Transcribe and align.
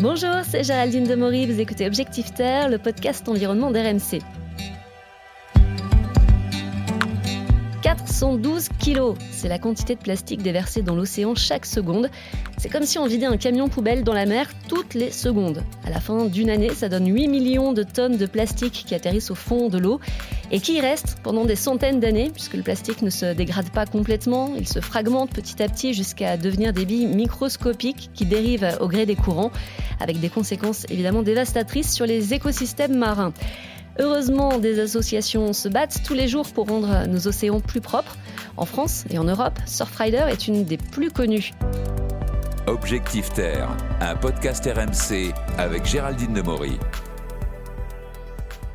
Bonjour, 0.00 0.44
c'est 0.44 0.62
Géraldine 0.62 1.08
Demory, 1.08 1.46
vous 1.46 1.58
écoutez 1.58 1.84
Objectif 1.84 2.32
Terre, 2.32 2.68
le 2.68 2.78
podcast 2.78 3.28
environnement 3.28 3.72
d'RMC. 3.72 4.20
412 8.18 8.70
kilos, 8.80 9.14
c'est 9.30 9.46
la 9.46 9.60
quantité 9.60 9.94
de 9.94 10.00
plastique 10.00 10.42
déversée 10.42 10.82
dans 10.82 10.96
l'océan 10.96 11.36
chaque 11.36 11.64
seconde. 11.64 12.10
C'est 12.56 12.68
comme 12.68 12.82
si 12.82 12.98
on 12.98 13.06
vidait 13.06 13.26
un 13.26 13.36
camion 13.36 13.68
poubelle 13.68 14.02
dans 14.02 14.12
la 14.12 14.26
mer 14.26 14.48
toutes 14.66 14.94
les 14.94 15.12
secondes. 15.12 15.62
À 15.86 15.90
la 15.90 16.00
fin 16.00 16.24
d'une 16.24 16.50
année, 16.50 16.70
ça 16.74 16.88
donne 16.88 17.06
8 17.06 17.28
millions 17.28 17.72
de 17.72 17.84
tonnes 17.84 18.16
de 18.16 18.26
plastique 18.26 18.84
qui 18.84 18.96
atterrissent 18.96 19.30
au 19.30 19.36
fond 19.36 19.68
de 19.68 19.78
l'eau 19.78 20.00
et 20.50 20.58
qui 20.58 20.74
y 20.74 20.80
restent 20.80 21.18
pendant 21.22 21.44
des 21.44 21.54
centaines 21.54 22.00
d'années, 22.00 22.30
puisque 22.34 22.54
le 22.54 22.62
plastique 22.62 23.02
ne 23.02 23.10
se 23.10 23.34
dégrade 23.34 23.70
pas 23.70 23.86
complètement, 23.86 24.52
il 24.58 24.66
se 24.66 24.80
fragmente 24.80 25.30
petit 25.30 25.62
à 25.62 25.68
petit 25.68 25.94
jusqu'à 25.94 26.36
devenir 26.36 26.72
des 26.72 26.86
billes 26.86 27.06
microscopiques 27.06 28.10
qui 28.14 28.26
dérivent 28.26 28.78
au 28.80 28.88
gré 28.88 29.06
des 29.06 29.14
courants, 29.14 29.52
avec 30.00 30.18
des 30.18 30.28
conséquences 30.28 30.86
évidemment 30.90 31.22
dévastatrices 31.22 31.94
sur 31.94 32.04
les 32.04 32.34
écosystèmes 32.34 32.96
marins. 32.96 33.32
Heureusement, 34.00 34.58
des 34.58 34.78
associations 34.78 35.52
se 35.52 35.68
battent 35.68 36.04
tous 36.04 36.14
les 36.14 36.28
jours 36.28 36.48
pour 36.52 36.68
rendre 36.68 37.08
nos 37.08 37.26
océans 37.26 37.60
plus 37.60 37.80
propres. 37.80 38.16
En 38.56 38.64
France 38.64 39.04
et 39.10 39.18
en 39.18 39.24
Europe, 39.24 39.58
Surfrider 39.66 40.24
est 40.30 40.46
une 40.46 40.64
des 40.64 40.76
plus 40.76 41.10
connues. 41.10 41.50
Objectif 42.68 43.32
Terre, 43.32 43.68
un 44.00 44.14
podcast 44.14 44.64
RMC 44.64 45.34
avec 45.58 45.84
Géraldine 45.84 46.32
Demory. 46.32 46.78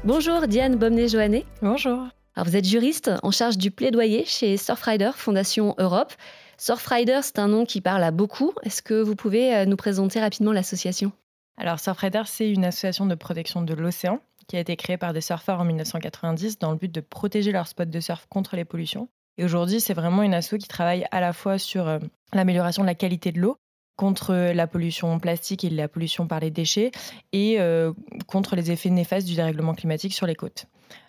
Bonjour 0.04 0.46
Diane 0.48 0.76
Bomnet-Joannet. 0.76 1.46
Bonjour. 1.62 2.00
Alors 2.36 2.46
vous 2.46 2.58
êtes 2.58 2.68
juriste 2.68 3.10
en 3.24 3.32
charge 3.32 3.58
du 3.58 3.72
plaidoyer 3.72 4.26
chez 4.26 4.58
Surfrider 4.58 5.12
Fondation 5.16 5.74
Europe. 5.78 6.12
Surfrider, 6.58 7.20
c'est 7.22 7.40
un 7.40 7.48
nom 7.48 7.66
qui 7.66 7.80
parle 7.80 8.04
à 8.04 8.12
beaucoup. 8.12 8.52
Est-ce 8.64 8.82
que 8.82 9.02
vous 9.02 9.16
pouvez 9.16 9.56
euh, 9.56 9.66
nous 9.66 9.78
présenter 9.78 10.20
rapidement 10.20 10.52
l'association? 10.52 11.14
Alors 11.58 11.80
Surfrider, 11.80 12.24
c'est 12.26 12.50
une 12.50 12.66
association 12.66 13.06
de 13.06 13.16
protection 13.16 13.62
de 13.62 13.74
l'océan 13.74 14.20
qui 14.48 14.58
a 14.58 14.60
été 14.60 14.76
créée 14.76 14.98
par 14.98 15.14
des 15.14 15.22
surfeurs 15.22 15.60
en 15.60 15.66
1990 15.66 16.60
dans 16.60 16.72
le 16.72 16.78
but 16.78 16.92
de 16.92 17.02
protéger 17.02 17.52
leurs 17.52 17.68
spots 17.68 17.86
de 17.86 18.00
surf 18.00 18.26
contre 18.30 18.56
les 18.56 18.66
pollutions. 18.66 19.10
Et 19.38 19.44
aujourd'hui, 19.46 19.82
c'est 19.82 19.94
vraiment 19.94 20.24
une 20.24 20.34
asso 20.34 20.58
qui 20.60 20.68
travaille 20.68 21.06
à 21.12 21.20
la 21.20 21.34
fois 21.34 21.58
sur 21.58 21.88
euh, 21.88 22.00
l'amélioration 22.34 22.84
de 22.84 22.88
la 22.88 22.96
qualité 22.96 23.32
de 23.32 23.40
l'eau, 23.40 23.58
contre 23.96 24.34
la 24.34 24.68
pollution 24.68 25.20
plastique 25.20 25.64
et 25.64 25.70
la 25.70 25.88
pollution 25.88 26.28
par 26.28 26.40
les 26.40 26.52
déchets, 26.52 26.92
et 27.32 27.60
euh, 27.60 27.94
contre 28.28 28.56
les 28.56 28.72
effets 28.72 28.90
néfastes 28.90 29.28
du 29.28 29.36
dérèglement 29.36 29.74
climatique 29.74 30.14
sur 30.14 30.26
les 30.26 30.36
côtes. 30.36 30.66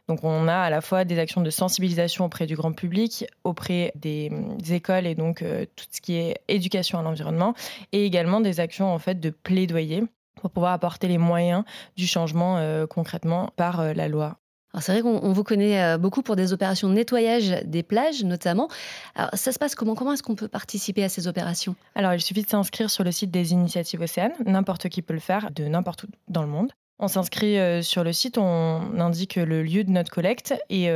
Donc 0.09 0.23
on 0.23 0.49
a 0.49 0.57
à 0.57 0.71
la 0.71 0.81
fois 0.81 1.05
des 1.05 1.19
actions 1.19 1.41
de 1.41 1.49
sensibilisation 1.49 2.27
auprès 2.27 2.47
du 2.47 2.57
grand 2.57 2.73
public, 2.73 3.25
auprès 3.43 3.93
des, 3.95 4.31
écoles 4.71 5.07
et 5.07 5.15
donc 5.15 5.41
euh, 5.41 5.65
tout 5.77 5.87
ce 5.91 6.01
qui 6.01 6.17
est 6.17 6.37
éducation 6.49 6.99
à 6.99 7.03
l'environnement, 7.03 7.55
et 7.93 8.05
également 8.05 8.41
des 8.41 8.61
actions 8.61 8.93
en 8.93 8.99
fait 8.99 9.19
de 9.19 9.31
plaidoyer 9.31 10.03
pour 10.45 10.51
pouvoir 10.51 10.75
apporter 10.75 11.09
les 11.09 11.17
moyens 11.17 11.65
du 11.97 12.07
changement 12.07 12.59
euh, 12.59 12.87
concrètement 12.87 13.49
par 13.57 13.81
euh, 13.81 13.95
la 13.95 14.09
loi. 14.09 14.37
C'est 14.79 14.93
vrai 14.93 15.01
qu'on 15.01 15.33
vous 15.33 15.43
connaît 15.43 15.83
euh, 15.83 15.97
beaucoup 15.97 16.21
pour 16.21 16.37
des 16.37 16.53
opérations 16.53 16.91
de 16.91 16.93
nettoyage 16.93 17.63
des 17.65 17.83
plages 17.83 18.23
notamment. 18.25 18.69
Alors, 19.15 19.31
ça 19.33 19.53
se 19.53 19.59
passe 19.59 19.75
comment? 19.75 19.95
Comment 19.95 20.13
est-ce 20.13 20.23
qu'on 20.23 20.35
peut 20.35 20.49
participer 20.49 21.03
à 21.03 21.09
ces 21.09 21.29
opérations? 21.29 21.77
Alors 21.95 22.13
il 22.13 22.21
suffit 22.21 22.43
de 22.43 22.49
s'inscrire 22.49 22.91
sur 22.91 23.05
le 23.05 23.11
site 23.11 23.31
des 23.31 23.53
initiatives 23.53 24.03
océanes. 24.03 24.35
N'importe 24.45 24.91
qui 24.91 25.01
peut 25.01 25.15
le 25.15 25.21
faire 25.21 25.51
de 25.51 25.65
n'importe 25.65 26.03
où 26.03 26.09
dans 26.29 26.43
le 26.43 26.49
monde. 26.49 26.73
On 26.99 27.09
s'inscrit 27.09 27.83
sur 27.83 28.05
le 28.05 28.13
site, 28.13 28.37
on 28.37 29.01
indique 29.01 29.37
le 29.37 29.63
lieu 29.63 29.83
de 29.83 29.91
notre 29.91 30.11
collecte 30.11 30.55
et 30.69 30.93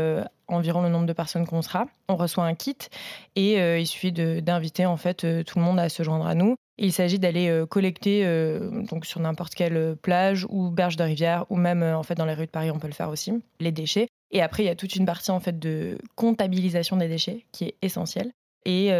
environ 0.47 0.83
le 0.83 0.91
nombre 0.91 1.07
de 1.07 1.13
personnes 1.13 1.47
qu'on 1.47 1.61
sera. 1.61 1.87
On 2.09 2.17
reçoit 2.17 2.45
un 2.45 2.55
kit 2.55 2.77
et 3.35 3.55
il 3.81 3.87
suffit 3.87 4.13
d'inviter 4.13 4.87
en 4.87 4.97
fait 4.97 5.27
tout 5.45 5.59
le 5.59 5.65
monde 5.65 5.81
à 5.81 5.89
se 5.89 6.05
joindre 6.05 6.27
à 6.27 6.35
nous. 6.35 6.55
Il 6.79 6.93
s'agit 6.93 7.19
d'aller 7.19 7.49
euh, 7.49 7.67
collecter 7.67 8.25
euh, 8.25 8.71
donc 8.85 9.05
sur 9.05 9.19
n'importe 9.21 9.55
quelle 9.55 9.77
euh, 9.77 9.95
plage 9.97 10.47
ou 10.49 10.71
berge 10.71 10.97
de 10.97 11.03
rivière 11.03 11.45
ou 11.51 11.57
même 11.57 11.83
en 11.83 12.05
fait 12.05 12.15
dans 12.15 12.25
les 12.25 12.35
rues 12.35 12.47
de 12.47 12.51
Paris 12.51 12.71
on 12.71 12.79
peut 12.79 12.87
le 12.87 12.93
faire 12.95 13.11
aussi 13.11 13.33
les 13.59 13.73
déchets 13.73 14.07
et 14.31 14.43
après 14.43 14.63
il 14.63 14.67
y 14.67 14.71
a 14.71 14.77
toute 14.77 14.95
une 14.95 15.05
partie 15.05 15.33
en 15.33 15.41
fait 15.41 15.59
de 15.59 15.99
comptabilisation 16.15 16.97
des 16.97 17.09
déchets 17.09 17.45
qui 17.51 17.65
est 17.65 17.75
essentielle 17.83 18.31
et, 18.65 18.93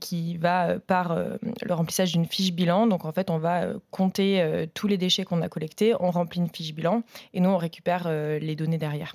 qui 0.00 0.38
va 0.38 0.78
par 0.78 1.14
le 1.14 1.74
remplissage 1.74 2.12
d'une 2.12 2.24
fiche 2.24 2.52
bilan. 2.52 2.86
Donc 2.86 3.04
en 3.04 3.12
fait, 3.12 3.28
on 3.28 3.36
va 3.36 3.66
compter 3.90 4.66
tous 4.72 4.86
les 4.86 4.96
déchets 4.96 5.24
qu'on 5.24 5.42
a 5.42 5.50
collectés, 5.50 5.92
on 6.00 6.10
remplit 6.10 6.40
une 6.40 6.48
fiche 6.48 6.72
bilan 6.72 7.02
et 7.34 7.40
nous 7.40 7.50
on 7.50 7.58
récupère 7.58 8.08
les 8.08 8.56
données 8.56 8.78
derrière. 8.78 9.14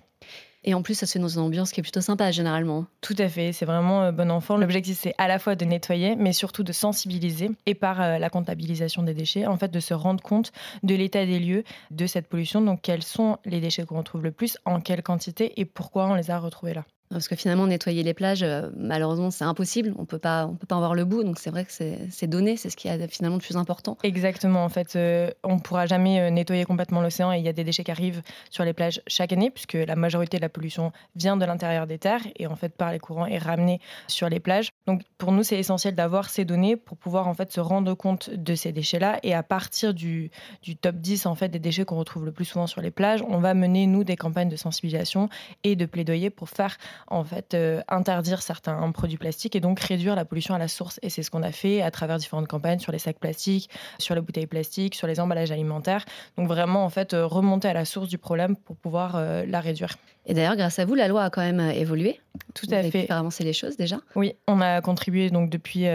Et 0.64 0.74
en 0.74 0.82
plus, 0.82 0.94
ça 0.94 1.06
se 1.06 1.14
fait 1.14 1.20
dans 1.20 1.30
une 1.30 1.42
ambiance 1.42 1.72
qui 1.72 1.80
est 1.80 1.84
plutôt 1.84 2.02
sympa 2.02 2.32
généralement. 2.32 2.86
Tout 3.02 3.16
à 3.18 3.30
fait, 3.30 3.54
c'est 3.54 3.66
vraiment 3.66 4.04
euh, 4.04 4.12
bon 4.12 4.30
enfant. 4.30 4.58
L'objectif, 4.58 5.00
c'est 5.00 5.14
à 5.18 5.28
la 5.28 5.40
fois 5.40 5.56
de 5.56 5.64
nettoyer, 5.66 6.16
mais 6.16 6.34
surtout 6.34 6.64
de 6.64 6.74
sensibiliser 6.74 7.52
et 7.66 7.76
par 7.76 8.02
euh, 8.02 8.18
la 8.18 8.30
comptabilisation 8.30 9.04
des 9.04 9.14
déchets, 9.14 9.46
en 9.46 9.58
fait, 9.58 9.72
de 9.72 9.80
se 9.80 9.94
rendre 9.94 10.22
compte 10.22 10.52
de 10.84 10.96
l'état 10.96 11.26
des 11.26 11.40
lieux 11.40 11.64
de 11.92 12.08
cette 12.08 12.28
pollution. 12.28 12.62
Donc, 12.62 12.82
quels 12.82 13.04
sont 13.04 13.38
les 13.46 13.62
déchets 13.62 13.86
qu'on 13.86 13.98
retrouve 13.98 14.24
le 14.24 14.32
plus, 14.32 14.58
en 14.66 14.82
quelle 14.82 15.02
quantité 15.02 15.60
et 15.60 15.66
pourquoi 15.66 16.08
on 16.08 16.16
les 16.16 16.30
a 16.32 16.40
retrouvés 16.40 16.74
là. 16.74 16.86
Parce 17.10 17.28
que 17.28 17.36
finalement, 17.36 17.66
nettoyer 17.66 18.04
les 18.04 18.14
plages, 18.14 18.44
euh, 18.44 18.70
malheureusement, 18.78 19.32
c'est 19.32 19.44
impossible. 19.44 19.96
On 19.98 20.06
peut 20.06 20.20
pas, 20.20 20.46
on 20.46 20.56
peut 20.56 20.68
pas 20.68 20.76
en 20.76 20.80
voir 20.80 20.94
le 20.94 21.06
bout. 21.06 21.24
Donc 21.24 21.40
c'est 21.40 21.50
vrai 21.50 21.66
que 21.66 21.72
c'est 21.72 22.28
donné, 22.28 22.56
c'est 22.56 22.70
ce 22.70 22.78
qui 22.78 22.88
est 22.88 23.08
finalement 23.12 23.38
le 23.38 23.42
plus 23.42 23.58
important. 23.58 23.98
Exactement. 24.04 24.64
En 24.64 24.70
fait, 24.70 24.96
euh, 24.96 25.32
on 25.44 25.56
ne 25.56 25.60
pourra 25.60 25.88
jamais 25.88 26.20
euh, 26.20 26.30
nettoyer 26.30 26.66
complètement 26.66 27.02
l'océan 27.02 27.34
et 27.34 27.40
il 27.40 27.44
y 27.44 27.48
a 27.48 27.54
des 27.54 27.64
déchets 27.64 27.84
qui 27.84 27.90
arrivent 27.90 28.22
sur 28.52 28.64
les 28.64 28.74
plages 28.74 29.02
chaque 29.08 29.34
année, 29.34 29.50
puisque 29.50 29.74
la 29.74 29.96
majorité 29.96 30.38
de 30.38 30.44
la 30.44 30.50
pollution 30.50 30.92
vient 31.16 31.36
de 31.36 31.46
l'intérieur 31.46 31.88
des 31.88 31.98
terres 31.98 32.22
et 32.36 32.46
en 32.46 32.56
fait 32.56 32.76
par 32.76 32.92
les 32.92 33.00
courants 33.00 33.26
est 33.26 33.40
ramenée 33.40 33.82
sur 34.08 34.30
les 34.30 34.40
plages. 34.40 34.70
Donc 34.86 35.02
pour 35.18 35.32
nous, 35.32 35.42
c'est 35.42 35.58
essentiel 35.58 35.96
d'avoir 35.96 36.30
ces 36.30 36.46
données 36.46 36.76
pour 36.76 36.96
pouvoir 36.96 37.28
en 37.28 37.34
fait 37.34 37.52
se 37.52 37.60
rendre 37.60 37.96
compte 37.96 38.30
de 38.30 38.54
ces 38.54 38.72
déchets-là 38.72 39.20
et 39.24 39.34
à 39.34 39.42
partir 39.42 39.96
du, 39.96 40.30
du 40.62 40.76
top 40.76 40.98
10 40.98 41.26
en 41.26 41.34
fait 41.34 41.50
des 41.50 41.60
déchets 41.60 41.86
qu'on 41.86 41.98
retrouve 41.98 42.26
le 42.26 42.32
plus 42.32 42.46
souvent 42.46 42.68
sur 42.68 42.82
les 42.82 42.92
plages, 42.92 43.24
on 43.28 43.40
va 43.40 43.56
mener 43.56 43.88
nous 43.88 44.04
des 44.04 44.16
campagnes 44.16 44.50
de 44.50 44.56
sensibilisation 44.56 45.28
et 45.64 45.76
de 45.76 45.88
plaidoyer 45.88 46.30
pour 46.30 46.50
faire 46.50 46.78
en 47.08 47.24
fait 47.24 47.54
euh, 47.54 47.82
interdire 47.88 48.42
certains 48.42 48.92
produits 48.92 49.18
plastiques 49.18 49.56
et 49.56 49.60
donc 49.60 49.80
réduire 49.80 50.16
la 50.16 50.26
pollution 50.26 50.54
à 50.54 50.58
la 50.58 50.68
source. 50.68 51.00
Et 51.02 51.10
c'est 51.10 51.24
ce 51.24 51.32
qu'on 51.32 51.44
a 51.44 51.52
fait 51.52 51.82
à 51.82 51.92
travers 51.92 52.18
différentes 52.18 52.48
campagnes 52.48 52.80
sur 52.80 52.92
les 52.92 53.00
sacs 53.00 53.20
plastiques, 53.20 53.70
sur 53.98 54.16
les 54.16 54.22
bouteilles 54.22 54.48
plastiques, 54.48 54.96
sur 54.96 55.08
les 55.08 55.20
emballages 55.20 55.52
alimentaires. 55.52 56.06
Donc 56.38 56.48
vraiment 56.48 56.84
en 56.84 56.90
fait 56.90 57.14
euh, 57.14 57.26
remonter 57.26 57.68
à 57.68 57.74
la 57.74 57.86
source 57.86 58.08
du 58.08 58.18
problème 58.18 58.56
pour 58.56 58.76
pouvoir 58.76 59.16
euh, 59.16 59.46
la 59.46 59.60
réduire. 59.60 59.96
Et 60.26 60.34
d'ailleurs, 60.34 60.56
grâce 60.56 60.78
à 60.78 60.86
vous, 60.86 60.96
la 60.96 61.08
loi 61.08 61.24
a 61.24 61.30
quand 61.30 61.42
même 61.42 61.60
évolué. 61.60 62.20
Tout 62.54 62.68
à 62.72 62.84
fait. 62.84 63.08
Faire 63.08 63.18
avancer 63.18 63.44
les 63.44 63.54
choses 63.54 63.78
déjà. 63.78 63.98
Oui, 64.16 64.36
on 64.48 64.62
a 64.62 64.80
contribué 64.82 65.32
donc 65.32 65.50
depuis 65.50 65.86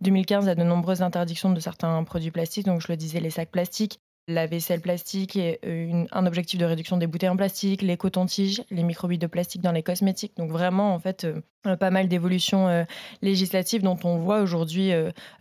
2015 0.00 0.48
à 0.48 0.54
de 0.54 0.62
nombreuses 0.62 1.02
interdictions 1.02 1.50
de 1.50 1.58
certains 1.58 2.04
produits 2.04 2.30
plastiques. 2.30 2.66
Donc 2.66 2.82
je 2.82 2.86
le 2.88 2.96
disais, 2.96 3.18
les 3.18 3.30
sacs 3.30 3.50
plastiques, 3.50 3.98
la 4.28 4.46
vaisselle 4.46 4.80
plastique 4.80 5.36
et 5.36 5.58
euh, 5.64 6.04
un 6.10 6.26
objectif 6.26 6.58
de 6.58 6.64
réduction 6.64 6.96
des 6.96 7.06
bouteilles 7.06 7.28
en 7.28 7.36
plastique, 7.36 7.82
les 7.82 7.96
cotons-tiges, 7.96 8.62
les 8.70 8.82
microbilles 8.82 9.18
de 9.18 9.26
plastique 9.26 9.62
dans 9.62 9.72
les 9.72 9.82
cosmétiques. 9.82 10.36
Donc 10.36 10.50
vraiment, 10.50 10.94
en 10.94 10.98
fait, 10.98 11.24
euh, 11.24 11.76
pas 11.76 11.90
mal 11.90 12.08
d'évolutions 12.08 12.68
euh, 12.68 12.84
législatives 13.22 13.82
dont 13.82 13.98
on 14.04 14.18
voit 14.18 14.40
aujourd'hui 14.40 14.92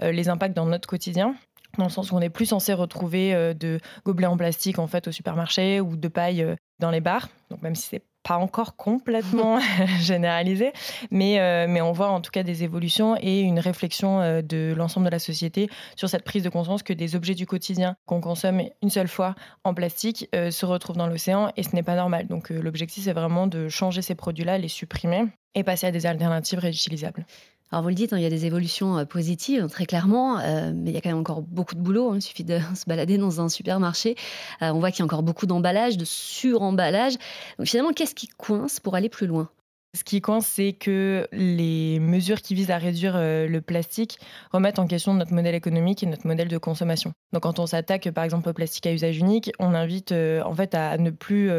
les 0.02 0.30
impacts 0.30 0.56
dans 0.56 0.66
notre 0.66 0.88
quotidien 0.88 1.36
dans 1.78 1.86
le 1.86 1.90
sens 1.90 2.12
où 2.12 2.16
on 2.16 2.20
n'est 2.20 2.32
plus 2.32 2.48
censé 2.48 2.74
retrouver 2.74 3.54
de 3.54 3.80
gobelets 4.04 4.28
en 4.28 4.38
plastique 4.38 4.80
en 4.80 4.88
fait 4.88 5.08
au 5.08 5.12
supermarché 5.12 5.80
ou 5.80 5.96
de 5.96 6.08
paille 6.08 6.56
dans 6.80 6.90
les 6.90 7.00
bars. 7.00 7.30
Donc 7.52 7.62
même 7.62 7.76
si 7.76 7.88
c'est 7.88 8.04
pas 8.24 8.38
encore 8.38 8.76
complètement 8.76 9.60
généralisé, 10.00 10.72
mais, 11.12 11.40
euh, 11.40 11.68
mais 11.68 11.82
on 11.82 11.92
voit 11.92 12.10
en 12.10 12.22
tout 12.22 12.32
cas 12.32 12.44
des 12.44 12.64
évolutions 12.64 13.16
et 13.20 13.40
une 13.42 13.60
réflexion 13.60 14.22
euh, 14.22 14.42
de 14.42 14.74
l'ensemble 14.76 15.06
de 15.06 15.12
la 15.12 15.20
société 15.20 15.70
sur 15.96 16.10
cette 16.10 16.24
prise 16.24 16.44
de 16.44 16.50
conscience 16.50 16.84
que 16.84 16.94
des 16.94 17.16
objets 17.16 17.36
du 17.36 17.46
quotidien 17.46 17.96
qu'on 18.06 18.22
consomme 18.22 18.62
une 18.82 18.90
seule 18.90 19.08
fois 19.08 19.36
en 19.64 19.74
plastique 19.74 20.28
euh, 20.36 20.52
se 20.52 20.66
retrouvent 20.66 20.98
dans 20.98 21.08
l'océan 21.08 21.52
et 21.56 21.64
ce 21.64 21.76
n'est 21.76 21.84
pas 21.84 21.96
normal. 21.96 22.28
Donc 22.28 22.50
l'objectif 22.50 23.04
c'est 23.04 23.14
vraiment 23.14 23.48
de 23.48 23.70
changer 23.70 24.02
ces 24.02 24.16
produits-là, 24.16 24.58
les 24.58 24.68
supprimer 24.68 25.26
et 25.56 25.64
passer 25.64 25.88
à 25.88 25.92
des 25.92 26.06
alternatives 26.06 26.60
réutilisables. 26.60 27.26
Alors 27.72 27.84
vous 27.84 27.90
le 27.90 27.96
dites, 27.96 28.14
hein, 28.14 28.18
il 28.18 28.24
y 28.24 28.26
a 28.26 28.32
des 28.32 28.48
évolutions 28.48 28.98
euh, 28.98 29.06
positives, 29.06 29.68
très 29.68 29.86
clairement, 29.86 30.40
euh, 30.40 30.72
mais 30.74 30.90
il 30.90 30.94
y 30.94 30.98
a 30.98 31.02
quand 31.02 31.10
même 31.10 31.20
encore 31.20 31.44
beaucoup 31.44 31.76
de 31.76 31.80
boulot. 31.80 32.12
Hein. 32.12 32.16
il 32.16 32.22
suffit 32.22 32.44
de 32.44 32.60
se 32.76 32.86
balader 32.88 33.18
dans 33.18 33.42
un 33.42 33.50
supermarché. 33.50 34.16
Euh, 34.64 34.72
on 34.72 34.80
voit 34.80 34.90
qu'il 34.90 35.00
y 35.00 35.02
a 35.04 35.06
encore 35.06 35.22
beaucoup 35.22 35.46
d'emballage, 35.46 35.96
de 35.96 36.06
suremballage. 36.06 37.14
Donc 37.60 37.68
finalement, 37.68 37.94
qu'est-ce 37.94 38.16
qui 38.16 38.28
coince 38.28 38.80
pour 38.80 38.96
aller 38.96 39.10
plus 39.10 39.28
loin? 39.28 39.50
Ce 39.96 40.04
qui 40.04 40.22
coince, 40.22 40.46
c'est 40.46 40.74
que 40.74 41.28
les 41.32 42.00
mesures 42.00 42.42
qui 42.42 42.54
visent 42.54 42.70
à 42.70 42.78
réduire 42.78 43.18
le 43.18 43.60
plastique 43.60 44.20
remettent 44.52 44.78
en 44.78 44.86
question 44.86 45.16
notre 45.16 45.34
modèle 45.34 45.56
économique 45.56 46.04
et 46.04 46.06
notre 46.06 46.28
modèle 46.28 46.48
de 46.48 46.60
consommation. 46.60 47.12
Donc, 47.34 47.42
quand 47.42 47.58
on 47.58 47.66
s'attaque, 47.66 48.12
par 48.12 48.24
exemple, 48.24 48.48
au 48.50 48.54
plastique 48.54 48.86
à 48.86 48.94
usage 48.94 49.18
unique, 49.18 49.52
on 49.58 49.74
invite 49.74 50.12
en 50.12 50.54
fait 50.54 50.76
à 50.76 51.00
ne 51.00 51.10
plus 51.10 51.50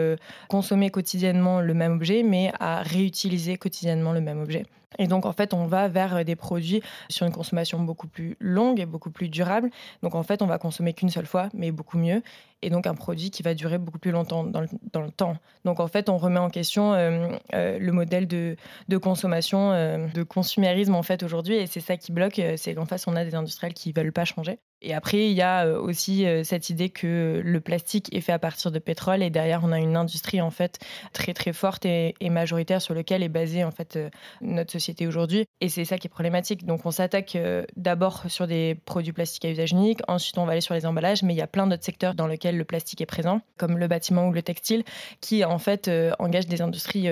consommer 0.48 0.90
quotidiennement 0.90 1.60
le 1.60 1.74
même 1.74 1.94
objet, 1.94 2.22
mais 2.22 2.52
à 2.60 2.84
réutiliser 2.84 3.56
quotidiennement 3.56 4.12
le 4.12 4.20
même 4.20 4.40
objet. 4.40 4.64
Et 4.98 5.06
donc, 5.06 5.24
en 5.24 5.32
fait, 5.32 5.54
on 5.54 5.66
va 5.66 5.88
vers 5.88 6.16
euh, 6.16 6.24
des 6.24 6.36
produits 6.36 6.82
sur 7.08 7.26
une 7.26 7.32
consommation 7.32 7.78
beaucoup 7.80 8.08
plus 8.08 8.36
longue 8.40 8.80
et 8.80 8.86
beaucoup 8.86 9.10
plus 9.10 9.28
durable. 9.28 9.70
Donc, 10.02 10.14
en 10.14 10.22
fait, 10.22 10.42
on 10.42 10.46
va 10.46 10.58
consommer 10.58 10.92
qu'une 10.94 11.10
seule 11.10 11.26
fois, 11.26 11.48
mais 11.54 11.70
beaucoup 11.70 11.98
mieux. 11.98 12.22
Et 12.62 12.70
donc, 12.70 12.86
un 12.86 12.94
produit 12.94 13.30
qui 13.30 13.42
va 13.42 13.54
durer 13.54 13.78
beaucoup 13.78 13.98
plus 13.98 14.10
longtemps 14.10 14.44
dans 14.44 14.60
le, 14.60 15.10
temps. 15.10 15.36
Donc, 15.64 15.80
en 15.80 15.88
fait, 15.88 16.08
on 16.08 16.18
remet 16.18 16.40
en 16.40 16.50
question 16.50 16.92
euh, 16.92 17.28
euh, 17.54 17.78
le 17.78 17.92
modèle 17.92 18.26
de, 18.26 18.56
consommation, 18.98 19.70
de 19.70 20.22
consumérisme, 20.22 20.94
en 20.94 21.02
fait, 21.02 21.22
aujourd'hui. 21.22 21.54
Et 21.54 21.66
c'est 21.66 21.80
ça 21.80 21.96
qui 21.96 22.12
bloque. 22.12 22.40
C'est 22.56 22.74
qu'en 22.74 22.86
face, 22.86 23.06
on 23.06 23.16
a 23.16 23.24
des 23.24 23.34
industriels 23.34 23.74
qui 23.74 23.90
ne 23.90 23.94
veulent 23.94 24.12
pas 24.12 24.24
changer. 24.24 24.58
Et 24.82 24.94
après, 24.94 25.30
il 25.30 25.32
y 25.32 25.42
a 25.42 25.66
euh, 25.66 25.78
aussi 25.78 26.26
euh, 26.26 26.42
cette 26.42 26.70
idée 26.70 26.88
que 26.88 27.42
le 27.44 27.60
plastique 27.60 28.08
est 28.14 28.22
fait 28.22 28.32
à 28.32 28.38
partir 28.38 28.70
de 28.70 28.78
pétrole 28.78 29.22
et 29.22 29.28
derrière, 29.28 29.60
on 29.62 29.72
a 29.72 29.78
une 29.78 29.96
industrie 29.96 30.40
en 30.40 30.50
fait 30.50 30.78
très 31.12 31.34
très 31.34 31.52
forte 31.52 31.84
et, 31.84 32.14
majoritaire 32.30 32.80
sur 32.80 32.94
laquelle 32.94 33.22
est 33.22 33.28
basée 33.28 33.64
en 33.64 33.72
fait 33.72 33.96
euh, 33.96 34.08
notre 34.40 34.72
société 34.72 35.06
aujourd'hui. 35.06 35.44
Et 35.60 35.68
c'est 35.68 35.84
ça 35.84 35.98
qui 35.98 36.06
est 36.06 36.10
problématique. 36.10 36.64
Donc, 36.64 36.86
on 36.86 36.90
s'attaque 36.90 37.36
d'abord 37.76 38.22
sur 38.28 38.46
des 38.46 38.76
produits 38.86 39.12
plastiques 39.12 39.44
à 39.44 39.50
usage 39.50 39.72
unique, 39.72 40.00
ensuite 40.08 40.38
on 40.38 40.46
va 40.46 40.52
aller 40.52 40.60
sur 40.60 40.74
les 40.74 40.86
emballages, 40.86 41.22
mais 41.22 41.34
il 41.34 41.36
y 41.36 41.42
a 41.42 41.46
plein 41.46 41.66
d'autres 41.66 41.84
secteurs 41.84 42.14
dans 42.14 42.26
lesquels 42.26 42.56
le 42.56 42.64
plastique 42.64 43.00
est 43.00 43.06
présent, 43.06 43.40
comme 43.58 43.76
le 43.76 43.88
bâtiment 43.88 44.28
ou 44.28 44.32
le 44.32 44.42
textile, 44.42 44.84
qui 45.20 45.44
en 45.44 45.58
fait 45.58 45.90
engagent 46.18 46.46
des 46.46 46.62
industries 46.62 47.08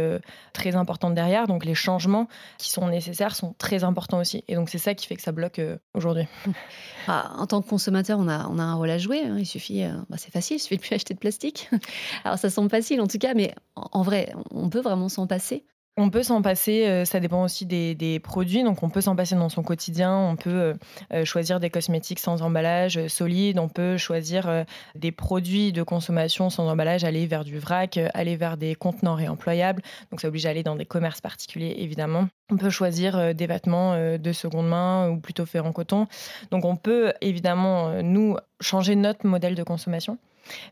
très 0.52 0.76
importantes 0.76 1.14
derrière. 1.14 1.46
Donc, 1.46 1.64
les 1.64 1.74
changements 1.74 2.28
qui 2.56 2.70
sont 2.70 2.86
nécessaires 2.86 3.34
sont 3.34 3.54
très 3.58 3.84
importants 3.84 4.20
aussi. 4.20 4.44
Et 4.48 4.54
donc, 4.54 4.70
c'est 4.70 4.78
ça 4.78 4.94
qui 4.94 5.06
fait 5.06 5.16
que 5.16 5.22
ça 5.22 5.32
bloque 5.32 5.60
aujourd'hui. 5.94 6.26
Ah, 7.10 7.32
en 7.38 7.46
tant 7.58 7.62
que 7.62 7.70
consommateur, 7.70 8.18
on 8.18 8.28
a, 8.28 8.48
on 8.48 8.58
a 8.58 8.62
un 8.62 8.74
rôle 8.74 8.90
à 8.90 8.98
jouer. 8.98 9.22
Hein. 9.22 9.36
Il 9.38 9.46
suffit, 9.46 9.82
euh, 9.82 9.92
bah, 10.08 10.16
c'est 10.18 10.32
facile, 10.32 10.56
il 10.56 10.60
suffit 10.60 10.76
de 10.76 10.82
plus 10.82 10.94
acheter 10.94 11.14
de 11.14 11.18
plastique. 11.18 11.68
Alors 12.24 12.38
ça 12.38 12.50
semble 12.50 12.70
facile 12.70 13.00
en 13.00 13.06
tout 13.06 13.18
cas, 13.18 13.34
mais 13.34 13.54
en 13.74 14.02
vrai, 14.02 14.32
on 14.50 14.68
peut 14.70 14.80
vraiment 14.80 15.08
s'en 15.08 15.26
passer 15.26 15.64
on 15.98 16.10
peut 16.10 16.22
s'en 16.22 16.42
passer, 16.42 16.86
euh, 16.86 17.04
ça 17.04 17.18
dépend 17.18 17.42
aussi 17.42 17.66
des, 17.66 18.20
produits, 18.22 18.62
donc 18.62 18.84
on 18.84 18.88
peut 18.88 19.00
s'en 19.00 19.16
passer 19.16 19.34
dans 19.34 19.48
son 19.48 19.64
quotidien, 19.64 20.16
on 20.16 20.36
peut 20.36 20.50
euh, 20.50 20.74
euh, 21.12 21.24
choisir 21.24 21.58
des 21.58 21.70
cosmétiques 21.70 22.20
sans 22.20 22.40
emballage 22.42 23.08
solide, 23.08 23.58
on 23.58 23.68
peut 23.68 23.96
choisir 23.96 24.64
des 24.94 25.10
produits 25.10 25.72
de 25.72 25.82
consommation 25.82 26.50
sans 26.50 26.68
emballage, 26.68 27.02
aller 27.02 27.26
vers 27.26 27.44
du 27.44 27.58
vrac, 27.58 27.98
aller 28.14 28.36
vers 28.36 28.56
des 28.56 28.76
contenants 28.76 29.16
réemployables, 29.16 29.82
donc 30.12 30.20
ça 30.20 30.28
oblige 30.28 30.46
à 30.46 30.50
aller 30.50 30.62
dans 30.62 30.76
des 30.76 30.86
commerces 30.86 31.20
particuliers 31.20 31.74
évidemment. 31.78 32.28
On 32.50 32.56
peut 32.56 32.70
choisir 32.70 33.34
des 33.34 33.46
vêtements 33.46 33.94
de 34.16 34.32
seconde 34.32 34.68
main 34.68 35.10
ou 35.10 35.18
plutôt 35.18 35.44
faits 35.44 35.60
en 35.62 35.72
coton. 35.72 36.06
Donc 36.50 36.64
on 36.64 36.76
peut 36.76 37.12
évidemment, 37.20 38.02
nous, 38.02 38.36
changer 38.60 38.96
notre 38.96 39.26
modèle 39.26 39.54
de 39.54 39.62
consommation. 39.62 40.18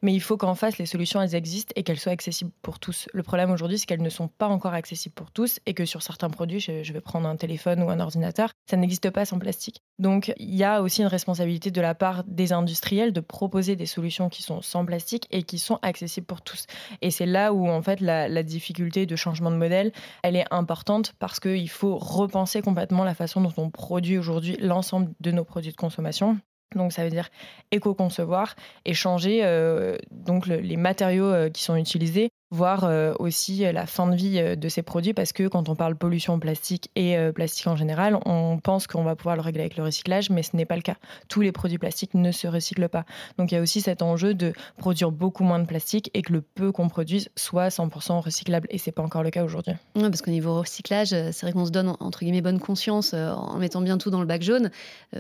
Mais 0.03 0.15
il 0.15 0.21
faut 0.21 0.37
qu'en 0.37 0.55
face, 0.55 0.79
les 0.79 0.87
solutions, 0.87 1.21
elles 1.21 1.35
existent 1.35 1.73
et 1.77 1.83
qu'elles 1.83 1.99
soient 1.99 2.13
accessibles 2.13 2.51
pour 2.63 2.79
tous. 2.79 3.09
Le 3.13 3.23
problème 3.23 3.51
aujourd'hui, 3.51 3.79
c'est 3.79 3.87
qu'elles 3.87 4.03
ne 4.03 4.11
sont 4.11 4.29
pas 4.29 4.49
encore 4.49 4.75
accessibles 4.75 5.15
pour 5.15 5.31
tous 5.31 5.61
et 5.67 5.75
que 5.75 5.85
sur 5.85 6.03
certains 6.03 6.31
produits, 6.31 6.61
je, 6.61 6.93
vais 6.93 7.01
prendre 7.01 7.29
un 7.29 7.37
téléphone 7.37 7.83
ou 7.83 7.91
un 7.91 8.01
ordinateur, 8.01 8.53
ça 8.69 8.77
n'existe 8.77 9.11
pas 9.11 9.25
sans 9.25 9.39
plastique. 9.39 9.81
Donc, 9.99 10.33
il 10.39 10.55
y 10.55 10.65
a 10.65 10.83
aussi 10.83 11.03
une 11.03 11.09
responsabilité 11.09 11.71
de 11.71 11.81
la 11.81 11.95
part 11.95 12.25
des 12.25 12.53
industriels 12.53 13.13
de 13.13 13.21
proposer 13.21 13.77
des 13.77 13.87
solutions 13.87 14.29
qui 14.29 14.43
sont 14.43 14.63
sans 14.63 14.85
plastique 14.85 15.27
et 15.31 15.43
qui 15.43 15.59
sont 15.59 15.79
accessibles 15.83 16.27
pour 16.27 16.43
tous. 16.43 16.67
Et 17.03 17.11
c'est 17.11 17.27
là 17.27 17.53
où, 17.53 17.69
en 17.69 17.83
fait, 17.83 18.01
la, 18.01 18.43
difficulté 18.47 19.07
de 19.07 19.17
changement 19.17 19.51
de 19.51 19.57
modèle, 19.57 19.93
elle 20.23 20.37
est 20.37 20.45
importante 20.53 21.15
parce 21.19 21.41
qu'il 21.41 21.69
faut 21.69 21.97
repenser 21.97 22.63
complètement 22.63 23.03
la 23.03 23.15
façon 23.15 23.41
dont 23.41 23.53
on 23.57 23.71
produit 23.71 24.19
aujourd'hui 24.19 24.57
l'ensemble 24.61 25.11
de 25.21 25.33
nos 25.33 25.43
produits 25.43 25.73
de 25.73 25.77
consommation. 25.77 26.39
Donc 26.75 26.93
ça 26.93 27.05
veut 27.05 27.11
dire 27.11 27.29
éco-concevoir 27.71 28.57
et 28.85 28.95
changer 28.95 29.41
euh, 29.45 29.97
donc 30.11 30.47
les 30.47 30.77
matériaux 30.77 31.27
euh, 31.27 31.49
qui 31.49 31.63
sont 31.63 31.77
utilisés 31.77 32.31
voir 32.51 32.85
euh, 32.85 33.13
aussi 33.19 33.65
euh, 33.65 33.73
la 33.73 33.87
fin 33.87 34.07
de 34.07 34.15
vie 34.15 34.39
euh, 34.39 34.55
de 34.55 34.69
ces 34.69 34.83
produits 34.83 35.15
parce 35.15 35.33
que 35.33 35.49
quand 35.49 35.69
on 35.69 35.75
parle 35.75 35.97
pollution 35.97 36.39
plastique 36.39 36.91
et 36.95 37.17
plastique 37.35 37.67
en 37.67 37.77
général, 37.77 38.19
on 38.25 38.59
pense 38.59 38.87
qu'on 38.87 39.03
va 39.03 39.17
pouvoir 39.17 39.37
le 39.37 39.43
régler 39.43 39.63
avec 39.63 39.77
le 39.77 39.85
recyclage, 39.85 40.31
mais 40.31 40.43
ce 40.43 40.57
n'est 40.57 40.65
pas 40.65 40.77
le 40.77 40.83
cas. 40.83 40.97
Tous 41.29 41.41
les 41.41 41.53
produits 41.53 41.79
plastiques 41.79 42.15
ne 42.15 42.33
se 42.33 42.47
recyclent 42.47 42.89
pas. 42.89 43.05
Donc 43.39 43.51
il 43.51 43.55
y 43.55 43.59
a 43.59 43.61
aussi 43.61 43.81
cet 43.81 44.03
enjeu 44.03 44.35
de 44.35 44.53
produire 44.77 45.11
beaucoup 45.11 45.45
moins 45.45 45.59
de 45.59 45.67
plastique 45.67 46.11
et 46.15 46.23
que 46.23 46.33
le 46.33 46.41
peu 46.41 46.73
qu'on 46.73 46.89
produise 46.89 47.29
soit 47.37 47.69
100% 47.69 48.21
recyclable. 48.21 48.69
Et 48.71 48.79
c'est 48.79 48.93
pas 48.93 49.03
encore 49.03 49.23
le 49.23 49.31
cas 49.31 49.45
aujourd'hui. 49.45 49.75
parce 49.95 50.23
qu'au 50.23 50.31
niveau 50.31 50.61
recyclage, 50.61 51.09
c'est 51.09 51.41
vrai 51.43 51.53
qu'on 51.53 51.67
se 51.67 51.71
donne 51.71 51.97
entre 52.01 52.21
guillemets 52.21 52.43
bonne 52.43 52.61
conscience 52.61 53.15
en 53.15 53.59
mettant 53.59 53.81
bien 53.81 53.99
tout 53.99 54.11
dans 54.11 54.21
le 54.21 54.27
bac 54.27 54.43
jaune, 54.43 54.71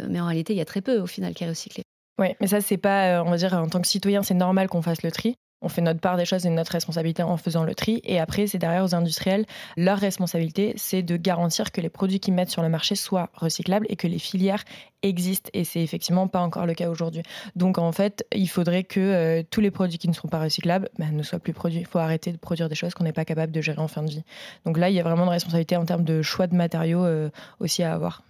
mais 0.09 0.21
en 0.21 0.27
réalité, 0.27 0.53
il 0.53 0.57
y 0.57 0.63
a 0.63 0.67
très 0.67 0.81
peu 0.81 0.99
au 0.99 1.07
final 1.07 1.35
qui 1.35 1.45
est 1.45 1.49
recyclé. 1.49 1.83
Oui, 2.19 2.29
mais 2.41 2.47
ça, 2.47 2.61
c'est 2.61 2.79
pas, 2.79 3.23
on 3.25 3.31
va 3.31 3.37
dire, 3.37 3.53
en 3.55 3.69
tant 3.69 3.81
que 3.81 3.87
citoyen, 3.87 4.23
c'est 4.23 4.35
normal 4.35 4.69
qu'on 4.69 4.83
fasse 4.83 5.03
le 5.03 5.11
tri 5.11 5.37
on 5.63 5.69
fait 5.69 5.81
notre 5.81 6.01
part 6.01 6.17
des 6.17 6.25
choses 6.25 6.45
et 6.47 6.51
notre 6.51 6.73
responsabilité 6.73 7.23
en 7.23 7.37
faisant 7.37 7.65
le 7.65 7.75
tri. 7.75 8.01
Et 8.05 8.21
après, 8.21 8.47
c'est 8.47 8.59
derrière 8.59 8.85
aux 8.85 8.95
industriels. 8.95 9.47
Leur 9.77 9.99
responsabilité, 9.99 10.75
c'est 10.77 11.03
de 11.03 11.17
garantir 11.17 11.73
que 11.73 11.81
les 11.81 11.89
produits 11.89 12.21
qu'ils 12.21 12.35
mettent 12.35 12.51
sur 12.51 12.63
le 12.63 12.69
marché 12.69 12.95
soient 12.95 13.31
recyclables 13.35 13.87
et 13.89 13.97
que 13.97 14.07
les 14.07 14.19
filières 14.19 14.65
existent. 15.03 15.51
Et 15.55 15.65
c'est 15.65 15.81
effectivement 15.81 16.29
pas 16.29 16.41
encore 16.41 16.67
le 16.67 16.75
cas 16.75 16.89
aujourd'hui. 16.89 17.23
Donc 17.55 17.79
en 17.79 17.93
fait, 17.93 18.27
il 18.35 18.49
faudrait 18.49 18.85
que 18.85 19.01
euh, 19.01 19.43
tous 19.51 19.61
les 19.61 19.71
produits 19.71 19.99
qui 19.99 20.09
ne 20.09 20.15
sont 20.15 20.29
pas 20.29 20.41
recyclables 20.41 20.91
ben, 20.99 21.17
ne 21.17 21.23
soient 21.23 21.39
plus 21.39 21.53
produits. 21.53 21.81
Il 21.81 21.87
faut 21.87 21.99
arrêter 21.99 22.33
de 22.33 22.39
produire 22.39 22.69
des 22.69 22.75
choses 22.75 22.95
qu'on 22.95 23.05
n'est 23.05 23.13
pas 23.13 23.25
capable 23.25 23.53
de 23.53 23.61
gérer 23.61 23.81
en 23.81 23.89
fin 23.89 24.03
de 24.03 24.11
vie. 24.11 24.25
Donc 24.65 24.79
là, 24.79 24.91
il 24.91 24.95
y 24.95 25.01
a 25.01 25.03
vraiment 25.03 25.25
une 25.25 25.31
responsabilité 25.31 25.77
en 25.77 25.85
termes 25.85 26.05
de 26.05 26.23
choix 26.23 26.47
de 26.47 26.55
matériaux 26.55 27.05
euh, 27.05 27.31
aussi 27.61 27.83
à 27.83 27.95
avoir. 27.95 28.23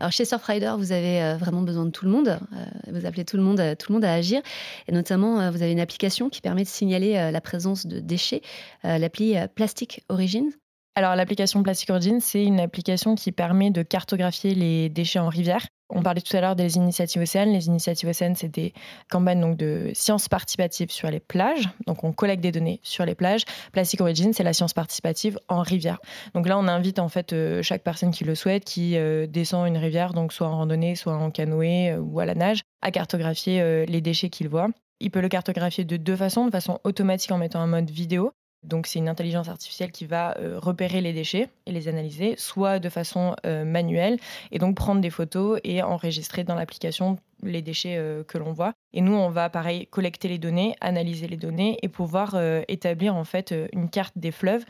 Alors 0.00 0.12
chez 0.12 0.24
Surfrider, 0.24 0.74
vous 0.78 0.92
avez 0.92 1.22
euh, 1.22 1.36
vraiment 1.36 1.62
besoin 1.62 1.84
de 1.84 1.90
tout 1.90 2.04
le 2.04 2.10
monde. 2.10 2.28
Euh, 2.28 2.64
vous 2.92 3.06
appelez 3.06 3.24
tout 3.24 3.36
le 3.36 3.42
monde, 3.42 3.60
tout 3.78 3.92
le 3.92 3.94
monde 3.94 4.04
à 4.04 4.12
agir. 4.12 4.42
Et 4.88 4.92
notamment, 4.92 5.40
euh, 5.40 5.50
vous 5.50 5.62
avez 5.62 5.72
une 5.72 5.80
application 5.80 6.28
qui 6.28 6.40
permet 6.40 6.62
de 6.62 6.68
signaler 6.68 7.30
la 7.30 7.40
présence 7.40 7.86
de 7.86 8.00
déchets, 8.00 8.42
l'appli 8.82 9.36
Plastic 9.54 10.04
Origins. 10.08 10.50
Alors 10.94 11.14
l'application 11.14 11.62
Plastic 11.62 11.90
Origins, 11.90 12.20
c'est 12.20 12.44
une 12.44 12.60
application 12.60 13.14
qui 13.14 13.32
permet 13.32 13.70
de 13.70 13.82
cartographier 13.82 14.54
les 14.54 14.88
déchets 14.88 15.18
en 15.18 15.28
rivière 15.28 15.66
on 15.88 16.02
parlait 16.02 16.20
tout 16.20 16.36
à 16.36 16.40
l'heure 16.40 16.56
des 16.56 16.76
initiatives 16.76 17.22
océanes. 17.22 17.52
Les 17.52 17.66
initiatives 17.66 18.08
océanes, 18.08 18.34
c'est 18.34 18.48
des 18.48 18.72
campagnes 19.10 19.40
donc, 19.40 19.56
de 19.56 19.90
sciences 19.94 20.28
participatives 20.28 20.90
sur 20.90 21.10
les 21.10 21.20
plages. 21.20 21.68
Donc, 21.86 22.04
on 22.04 22.12
collecte 22.12 22.42
des 22.42 22.52
données 22.52 22.80
sur 22.82 23.04
les 23.04 23.14
plages. 23.14 23.44
Plastic 23.72 24.00
Origin, 24.00 24.32
c'est 24.32 24.42
la 24.42 24.52
science 24.52 24.74
participative 24.74 25.38
en 25.48 25.62
rivière. 25.62 25.98
Donc 26.34 26.48
là, 26.48 26.58
on 26.58 26.66
invite 26.66 26.98
en 26.98 27.08
fait 27.08 27.32
euh, 27.32 27.62
chaque 27.62 27.82
personne 27.82 28.10
qui 28.10 28.24
le 28.24 28.34
souhaite, 28.34 28.64
qui 28.64 28.96
euh, 28.96 29.26
descend 29.26 29.66
une 29.66 29.76
rivière, 29.76 30.12
donc 30.12 30.32
soit 30.32 30.48
en 30.48 30.56
randonnée, 30.56 30.96
soit 30.96 31.14
en 31.14 31.30
canoë 31.30 31.92
euh, 31.92 31.98
ou 31.98 32.20
à 32.20 32.26
la 32.26 32.34
nage, 32.34 32.62
à 32.82 32.90
cartographier 32.90 33.86
les 33.86 34.00
déchets 34.00 34.28
qu'il 34.28 34.48
voit. 34.48 34.68
Il 35.00 35.10
peut 35.10 35.20
le 35.20 35.28
cartographier 35.28 35.84
de 35.84 35.96
deux 35.96 36.16
façons, 36.16 36.46
de 36.46 36.50
façon 36.50 36.78
automatique 36.84 37.30
en 37.30 37.38
mettant 37.38 37.60
un 37.60 37.66
mode 37.66 37.90
vidéo. 37.90 38.32
Donc 38.66 38.86
c'est 38.86 38.98
une 38.98 39.08
intelligence 39.08 39.48
artificielle 39.48 39.92
qui 39.92 40.06
va 40.06 40.36
euh, 40.38 40.58
repérer 40.58 41.00
les 41.00 41.12
déchets 41.12 41.48
et 41.66 41.72
les 41.72 41.88
analyser, 41.88 42.34
soit 42.36 42.78
de 42.78 42.88
façon 42.88 43.36
euh, 43.46 43.64
manuelle, 43.64 44.18
et 44.52 44.58
donc 44.58 44.76
prendre 44.76 45.00
des 45.00 45.10
photos 45.10 45.60
et 45.64 45.82
enregistrer 45.82 46.44
dans 46.44 46.54
l'application 46.54 47.18
les 47.46 47.62
déchets 47.62 47.96
euh, 47.96 48.24
que 48.24 48.38
l'on 48.38 48.52
voit. 48.52 48.72
Et 48.92 49.00
nous, 49.00 49.14
on 49.14 49.30
va 49.30 49.50
pareil 49.50 49.86
collecter 49.86 50.28
les 50.28 50.38
données, 50.38 50.74
analyser 50.80 51.28
les 51.28 51.36
données 51.36 51.78
et 51.82 51.88
pouvoir 51.88 52.34
euh, 52.34 52.62
établir 52.68 53.14
en 53.14 53.24
fait 53.24 53.52
euh, 53.52 53.68
une 53.72 53.88
carte 53.90 54.14
des 54.16 54.30
fleuves 54.30 54.64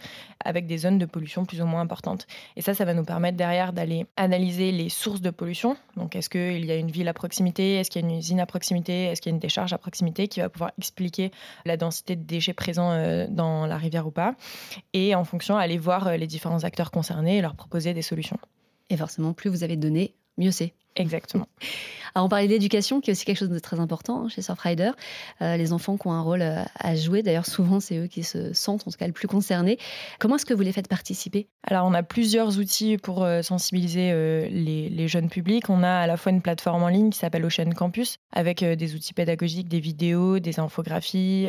avec 0.45 0.67
des 0.67 0.79
zones 0.79 0.99
de 0.99 1.07
pollution 1.07 1.45
plus 1.45 1.61
ou 1.61 1.67
moins 1.67 1.81
importantes. 1.81 2.27
Et 2.57 2.63
ça, 2.63 2.75
ça 2.75 2.85
va 2.85 2.95
nous 2.95 3.05
permettre 3.05 3.37
derrière 3.37 3.73
d'aller 3.73 4.07
analyser 4.17 4.73
les 4.73 4.89
sources 4.89 5.21
de 5.21 5.31
pollution. 5.31 5.77
Donc, 5.97 6.17
est-ce 6.17 6.29
qu'il 6.29 6.65
y 6.65 6.73
a 6.73 6.77
une 6.77 6.91
ville 6.91 7.09
à 7.09 7.15
proximité? 7.15 7.77
Est-ce 7.77 7.91
qu'il 7.91 8.03
y 8.03 8.05
a 8.05 8.09
une 8.09 8.17
usine 8.17 8.41
à 8.41 8.47
proximité? 8.47 9.05
Est-ce 9.05 9.21
qu'il 9.21 9.31
y 9.31 9.35
a 9.35 9.37
une 9.37 9.41
décharge 9.41 9.73
à 9.73 9.79
proximité 9.79 10.29
qui 10.29 10.41
va 10.41 10.49
pouvoir 10.49 10.73
expliquer 10.79 11.31
la 11.65 11.77
densité 11.77 12.17
de 12.17 12.23
déchets 12.23 12.55
présents 12.55 13.27
dans 13.29 13.67
la 13.67 13.77
rivière 13.77 14.07
ou 14.07 14.11
pas? 14.11 14.35
Et 14.93 15.15
en 15.15 15.25
fonction, 15.25 15.57
aller 15.57 15.79
voir 15.79 16.17
les 16.17 16.27
différents 16.27 16.65
acteurs 16.65 16.91
concernés 16.91 17.39
et 17.39 17.41
leur 17.41 17.55
proposer 17.55 17.95
des 17.95 18.03
solutions. 18.03 18.39
Et 18.91 18.97
forcément, 18.97 19.33
plus 19.33 19.51
vous 19.51 19.65
avez 19.65 19.77
de 19.77 19.83
données, 19.83 20.15
mieux 20.39 20.51
c'est. 20.51 20.73
Exactement. 20.97 21.49
Alors 22.15 22.27
on 22.27 22.29
parlait 22.31 22.49
d'éducation, 22.49 23.03
qui 23.03 23.11
est 23.11 23.13
aussi 23.13 23.27
quelque 23.27 23.37
chose 23.37 23.51
de 23.51 23.59
très 23.59 23.79
important 23.79 24.27
chez 24.31 24.41
Surfrider. 24.41 24.91
Euh, 25.43 25.59
les 25.59 25.75
enfants 25.75 25.99
qui 25.99 26.07
ont 26.07 26.13
un 26.13 26.23
rôle 26.23 26.41
euh, 26.41 26.63
à 26.79 26.97
jouer, 26.97 27.23
d'ailleurs 27.23 27.45
souvent 27.45 27.79
c'est 27.79 27.99
eux 27.99 28.07
qui 28.07 28.23
se 28.23 28.55
sentent 28.55 28.89
en 28.89 28.91
tout 28.91 28.97
cas 28.97 29.07
le 29.07 29.13
plus 29.13 29.29
concernés. 29.29 29.79
Comment 30.19 30.37
est-ce 30.37 30.47
que 30.47 30.55
vous 30.55 30.63
les 30.63 30.73
faites 30.73 30.89
participer? 30.89 31.47
Alors 31.63 31.87
on 31.87 31.93
a 31.93 32.03
plusieurs 32.03 32.59
outils 32.59 32.97
pour 32.97 33.23
euh, 33.23 33.43
sensibiliser 33.43 34.13
les, 34.49 35.09
jeunes 35.09 35.29
publics. 35.29 35.69
On 35.69 35.83
a 35.83 35.91
à 35.91 36.07
la 36.07 36.17
fois 36.17 36.33
une 36.33 36.41
plateforme 36.41 36.83
en 36.83 36.89
ligne 36.89 37.11
qui 37.11 37.19
s'appelle 37.19 37.45
Ocean 37.45 37.71
Campus, 37.77 38.17
avec 38.33 38.65
des 38.65 38.95
outils 38.95 39.13
pédagogiques, 39.13 39.69
des 39.69 39.79
vidéos, 39.79 40.39
des 40.39 40.59
infographies, 40.59 41.49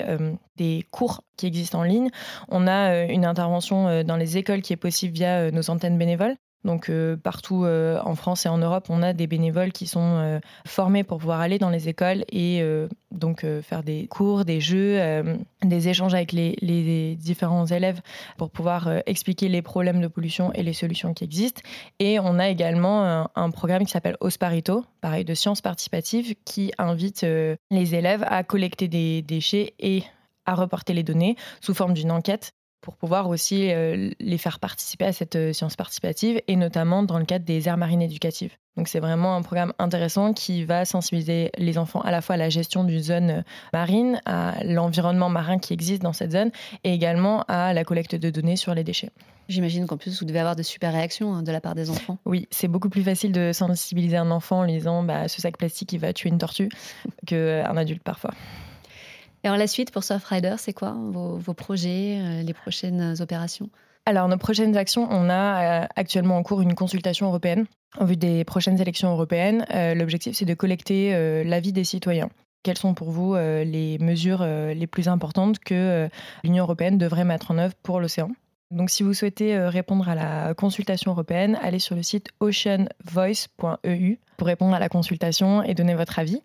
des 0.58 0.86
cours 0.92 1.24
qui 1.38 1.48
existent 1.48 1.80
en 1.80 1.84
ligne. 1.84 2.10
On 2.50 2.68
a 2.68 3.06
une 3.06 3.26
intervention 3.26 4.04
dans 4.04 4.16
les 4.16 4.38
écoles 4.38 4.62
qui 4.62 4.74
est 4.74 4.78
possible 4.78 5.14
via 5.14 5.50
nos 5.50 5.72
antennes 5.72 5.98
bénévoles. 5.98 6.36
Donc 6.64 6.90
euh, 6.90 7.16
partout 7.16 7.64
euh, 7.64 8.00
en 8.04 8.16
France 8.16 8.46
et 8.46 8.50
en 8.50 8.58
Europe, 8.58 8.88
on 8.90 9.02
a 9.02 9.14
des 9.14 9.28
bénévoles 9.28 9.72
qui 9.72 9.88
sont 9.88 10.18
euh, 10.18 10.40
formés 10.66 11.04
pour 11.04 11.20
pouvoir 11.20 11.40
aller 11.40 11.60
dans 11.60 11.70
les 11.70 11.88
écoles 11.88 12.26
et 12.32 12.62
donc 13.12 13.46
faire 13.62 13.84
des 13.84 14.08
cours, 14.08 14.44
des 14.44 14.60
jeux, 14.60 15.00
des 15.64 15.88
échanges 15.88 16.14
avec 16.14 16.32
les, 16.32 17.16
différents 17.16 17.66
élèves 17.66 18.02
pour 18.38 18.50
pouvoir 18.50 18.90
expliquer 19.06 19.48
les 19.48 19.62
problèmes 19.62 20.02
de 20.02 20.08
pollution 20.08 20.52
et 20.54 20.64
les 20.64 20.74
solutions 20.74 21.14
qui 21.14 21.24
existent. 21.24 21.62
Et 22.00 22.20
on 22.20 22.38
a 22.40 22.50
également 22.50 23.28
un, 23.36 23.50
programme 23.52 23.86
qui 23.86 23.92
s'appelle 23.92 24.18
Osparito, 24.20 24.84
pareil 25.02 25.24
de 25.24 25.34
sciences 25.34 25.62
participatives, 25.62 26.36
qui 26.46 26.74
invite 26.78 27.26
les 27.72 27.96
élèves 27.96 28.26
à 28.28 28.44
collecter 28.44 28.88
des 28.88 29.22
déchets 29.22 29.74
et 29.80 30.04
à 30.46 30.56
reporter 30.56 30.94
les 30.94 31.04
données 31.04 31.36
sous 31.62 31.74
forme 31.74 31.94
d'une 31.94 32.12
enquête 32.12 32.54
pour 32.88 32.96
pouvoir 32.96 33.28
aussi 33.28 33.70
euh, 33.70 34.12
les 34.22 34.38
faire 34.38 34.62
participer 34.62 35.04
à 35.04 35.12
cette 35.12 35.36
euh, 35.36 35.52
science 35.52 35.76
participative 35.76 36.42
et 36.48 36.56
notamment 36.56 37.04
dans 37.04 37.20
le 37.20 37.26
cadre 37.26 37.44
des 37.44 37.68
aires 37.68 37.76
marines 37.76 38.02
éducatives. 38.02 38.54
Donc 38.78 38.88
c'est 38.88 39.02
vraiment 39.02 39.36
un 39.36 39.42
programme 39.42 39.74
intéressant 39.78 40.32
qui 40.32 40.64
va 40.64 40.86
sensibiliser 40.86 41.52
les 41.58 41.78
enfants 41.78 42.00
à 42.00 42.12
la 42.12 42.22
fois 42.22 42.36
à 42.36 42.38
la 42.38 42.48
gestion 42.48 42.86
d'une 42.86 43.04
zone 43.04 43.44
marine, 43.74 44.22
à 44.26 44.64
l'environnement 44.64 45.28
marin 45.28 45.60
qui 45.60 45.74
existe 45.74 46.02
dans 46.02 46.14
cette 46.14 46.32
zone 46.32 46.50
et 46.86 46.94
également 46.94 47.44
à 47.50 47.74
la 47.74 47.84
collecte 47.84 48.16
de 48.16 48.30
données 48.30 48.56
sur 48.56 48.74
les 48.74 48.86
déchets. 48.86 49.10
J'imagine 49.50 49.86
qu'en 49.86 49.98
plus, 49.98 50.22
vous 50.22 50.26
devez 50.26 50.40
avoir 50.40 50.56
de 50.56 50.64
super 50.64 50.94
réactions 50.94 51.34
hein, 51.34 51.44
de 51.44 51.52
la 51.52 51.60
part 51.60 51.76
des 51.76 51.90
enfants. 51.90 52.20
Oui, 52.26 52.48
c'est 52.52 52.70
beaucoup 52.70 52.90
plus 52.90 53.04
facile 53.04 53.34
de 53.34 53.52
sensibiliser 53.52 54.16
un 54.16 54.32
enfant 54.32 54.60
en 54.60 54.64
lui 54.64 54.72
disant 54.72 55.04
bah, 55.04 55.28
ce 55.28 55.42
sac 55.42 55.58
plastique, 55.58 55.92
il 55.92 56.00
va 56.00 56.14
tuer 56.14 56.30
une 56.30 56.38
tortue, 56.38 56.70
qu'un 57.26 57.76
adulte 57.76 58.04
parfois. 58.04 58.32
Alors 59.48 59.58
la 59.58 59.68
suite 59.68 59.92
pour 59.92 60.04
Surfrider, 60.04 60.56
c'est 60.58 60.74
quoi 60.74 60.94
vos, 61.00 61.38
vos 61.38 61.54
projets, 61.54 62.20
euh, 62.20 62.42
les 62.44 62.54
prochaines 62.54 63.16
opérations? 63.22 63.70
Alors, 64.06 64.28
nos 64.28 64.38
prochaines 64.38 64.76
actions, 64.76 65.08
on 65.10 65.30
a 65.30 65.84
euh, 65.84 65.88
actuellement 65.96 66.36
en 66.36 66.44
cours 66.44 66.60
une 66.60 66.76
consultation 66.76 67.28
européenne 67.28 67.66
en 67.98 68.04
vue 68.04 68.18
des 68.18 68.44
prochaines 68.44 68.82
élections 68.82 69.10
européennes. 69.10 69.66
Euh, 69.74 69.94
l'objectif, 69.94 70.36
c'est 70.36 70.44
de 70.44 70.54
collecter 70.54 71.14
l'avis 71.46 71.72
des 71.72 71.86
citoyens. 71.86 72.30
Quelles 72.64 72.78
sont 72.78 72.94
pour 72.94 73.10
vous 73.10 73.36
les 73.36 73.98
mesures 74.00 74.44
les 74.44 74.88
plus 74.88 75.08
importantes 75.08 75.60
que 75.60 76.10
l'Union 76.44 76.66
européenne 76.66 76.98
devrait 76.98 77.24
mettre 77.24 77.52
en 77.52 77.58
œuvre 77.58 77.74
pour 77.84 78.02
l'océan? 78.02 78.32
Donc, 78.70 78.90
si 78.90 79.02
vous 79.02 79.14
souhaitez 79.14 79.56
euh, 79.56 79.70
répondre 79.70 80.10
à 80.10 80.16
la 80.16 80.54
consultation 80.54 81.12
européenne, 81.12 81.58
allez 81.62 81.80
sur 81.80 81.96
le 81.96 82.04
site 82.04 82.28
oceanvoice.eu 82.42 84.18
pour 84.36 84.48
répondre 84.48 84.76
à 84.76 84.80
la 84.80 84.90
consultation 84.90 85.64
et 85.64 85.74
donner 85.74 85.96
votre 85.96 86.20
avis. 86.20 86.42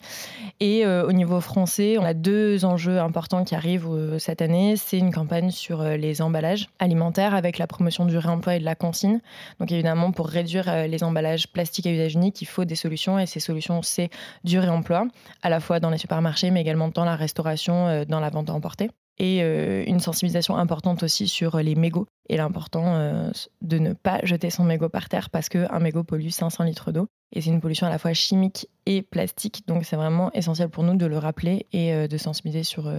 Et 0.61 0.87
euh, 0.87 1.05
au 1.05 1.11
niveau 1.11 1.41
français, 1.41 1.99
on 1.99 2.05
a 2.05 2.15
deux 2.15 2.65
enjeux 2.65 3.01
importants 3.01 3.43
qui 3.43 3.57
arrivent 3.57 3.89
euh, 3.91 4.21
cette 4.21 4.41
année. 4.41 4.77
C'est 4.77 4.99
une 4.99 5.13
campagne 5.13 5.51
sur 5.51 5.83
les 5.83 6.23
emballages 6.23 6.69
alimentaires 6.79 7.35
avec 7.35 7.59
la 7.59 7.67
promotion 7.67 8.05
du 8.07 8.17
réemploi 8.17 8.55
et 8.55 8.61
de 8.61 8.65
la 8.65 8.77
consigne. 8.77 9.19
Donc, 9.59 9.73
évidemment, 9.73 10.13
pour 10.13 10.29
réduire 10.29 10.87
les 10.87 11.03
emballages 11.03 11.49
plastiques 11.49 11.87
à 11.87 11.91
usage 11.91 12.15
unique, 12.15 12.41
il 12.41 12.47
faut 12.47 12.65
des 12.65 12.77
solutions. 12.77 13.19
Et 13.19 13.27
ces 13.27 13.41
solutions, 13.41 13.83
c'est 13.83 14.11
du 14.45 14.61
réemploi, 14.61 15.09
à 15.43 15.51
la 15.51 15.59
fois 15.59 15.81
dans 15.81 15.91
les 15.91 15.99
supermarchés, 15.99 16.53
mais 16.53 16.61
également 16.61 16.87
dans 16.87 17.05
la 17.05 17.17
restauration, 17.17 18.05
dans 18.09 18.21
la 18.21 18.31
vente 18.31 18.49
à 18.49 18.53
emporter 18.53 18.91
et 19.19 19.43
euh, 19.43 19.85
une 19.87 20.01
sensibilisation 20.01 20.57
importante 20.57 21.03
aussi 21.03 21.29
sur 21.29 21.59
les 21.59 21.75
mégots 21.75 22.07
et 22.29 22.37
l'important 22.37 22.95
euh, 22.97 23.31
de 23.61 23.79
ne 23.79 23.93
pas 23.93 24.21
jeter 24.23 24.51
son 24.51 24.65
mégot 24.65 24.89
par 24.89 25.09
terre 25.09 25.31
parce 25.31 25.49
qu'un 25.49 25.79
mégot 25.79 26.05
pollue 26.05 26.29
500 26.29 26.65
litres 26.65 26.93
d'eau 26.93 27.09
et 27.33 27.41
c'est 27.41 27.51
une 27.51 27.61
pollution 27.61 27.87
à 27.87 27.91
la 27.91 27.99
fois 27.99 28.13
chimique 28.13 28.69
et 28.87 29.03
plastique 29.03 29.67
donc 29.67 29.85
c'est 29.85 29.97
vraiment 29.97 30.33
essentiel 30.33 30.69
pour 30.69 30.85
nous 30.85 30.97
de 30.97 31.07
le 31.07 31.19
rappeler 31.19 31.67
et 31.73 31.93
euh, 31.93 32.09
de 32.09 32.17
sensibiliser 32.17 32.65
sur, 32.65 32.93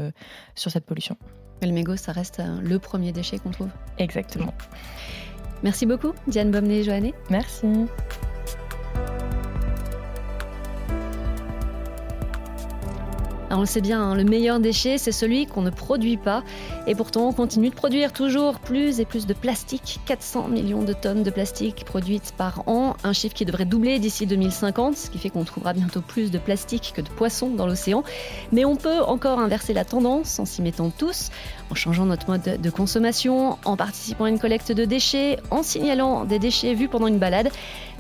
sur 0.56 0.72
cette 0.72 0.86
pollution. 0.86 1.18
le 1.62 1.72
mégot 1.72 1.96
ça 1.96 2.12
reste 2.12 2.42
le 2.62 2.80
premier 2.80 3.12
déchet 3.12 3.40
qu'on 3.40 3.52
trouve 3.52 3.70
Exactement. 3.98 4.54
Merci 5.64 5.86
beaucoup 5.86 6.14
Diane 6.28 6.52
Bomney 6.52 6.80
et 6.80 6.84
Joannet. 6.84 7.14
Merci. 7.30 7.68
On 13.58 13.62
le 13.62 13.66
sait 13.66 13.82
bien, 13.82 14.02
hein, 14.02 14.16
le 14.16 14.24
meilleur 14.24 14.60
déchet, 14.60 14.98
c'est 14.98 15.12
celui 15.12 15.46
qu'on 15.46 15.62
ne 15.62 15.70
produit 15.70 16.18
pas. 16.18 16.44
Et 16.88 16.96
pourtant, 16.96 17.28
on 17.28 17.34
continue 17.34 17.70
de 17.70 17.76
produire 17.76 18.14
toujours 18.14 18.60
plus 18.60 19.00
et 19.00 19.06
plus 19.06 19.26
de 19.26 19.34
plastique. 19.34 20.00
400 20.06 20.48
millions 20.48 20.84
de 20.84 20.94
tonnes 20.94 21.24
de 21.24 21.30
plastique 21.30 21.86
produites 21.86 22.34
par 22.38 22.68
an, 22.68 22.96
un 23.04 23.14
chiffre 23.14 23.36
qui 23.36 23.46
devrait 23.46 23.66
doubler 23.66 24.00
d'ici 24.00 24.26
2050, 24.26 24.98
ce 24.98 25.10
qui 25.10 25.18
fait 25.18 25.30
qu'on 25.30 25.44
trouvera 25.44 25.74
bientôt 25.74 26.02
plus 26.02 26.32
de 26.32 26.38
plastique 26.38 26.94
que 26.96 27.02
de 27.02 27.10
poissons 27.10 27.50
dans 27.50 27.68
l'océan. 27.68 28.04
Mais 28.52 28.66
on 28.66 28.76
peut 28.76 29.02
encore 29.02 29.40
inverser 29.40 29.74
la 29.74 29.86
tendance 29.86 30.40
en 30.40 30.46
s'y 30.46 30.62
mettant 30.62 30.90
tous, 30.90 31.30
en 31.70 31.76
changeant 31.76 32.06
notre 32.06 32.30
mode 32.30 32.62
de 32.62 32.70
consommation, 32.70 33.58
en 33.66 33.78
participant 33.78 34.26
à 34.26 34.30
une 34.30 34.40
collecte 34.40 34.72
de 34.72 34.86
déchets, 34.86 35.40
en 35.52 35.64
signalant 35.64 36.26
des 36.26 36.40
déchets 36.40 36.74
vus 36.74 36.88
pendant 36.88 37.08
une 37.08 37.20
balade. 37.20 37.50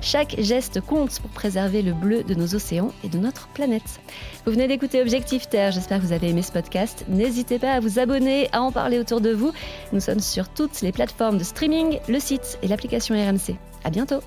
Chaque 0.04 0.36
geste 0.38 0.82
compte 0.82 1.18
pour 1.22 1.30
préserver 1.30 1.82
le 1.82 1.94
bleu 1.94 2.24
de 2.24 2.36
nos 2.36 2.56
océans 2.56 2.92
et 3.06 3.08
de 3.08 3.18
notre 3.18 3.48
planète. 3.48 4.02
Vous 4.46 4.52
venez 4.52 4.68
d'écouter 4.68 5.02
Objectif 5.02 5.48
Terre, 5.48 5.72
j'espère 5.72 6.02
que 6.02 6.06
vous 6.06 6.12
avez 6.12 6.30
aimé 6.30 6.42
ce 6.42 6.52
podcast. 6.52 7.06
N'hésitez 7.08 7.58
pas 7.58 7.72
à 7.72 7.80
vous 7.80 8.00
abonner, 8.00 8.50
à 8.52 8.62
en 8.62 8.74
parler 8.74 9.00
autour 9.00 9.22
de 9.22 9.32
vous. 9.32 9.54
Nous 9.94 10.02
sommes 10.02 10.20
sur 10.20 10.50
toutes 10.50 10.82
les 10.82 10.92
plateformes 10.92 11.38
de 11.38 11.46
streaming, 11.46 12.00
le 12.10 12.20
site 12.20 12.60
et 12.62 12.68
l'application 12.68 13.16
RMC. 13.16 13.56
À 13.86 13.92
bientôt! 13.92 14.20